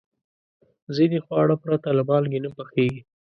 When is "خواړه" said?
1.25-1.55